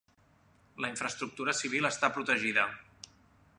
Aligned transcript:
La 0.85 0.89
infraestructura 0.93 1.55
civil 1.59 1.89
està 1.91 2.11
protegida. 2.17 2.67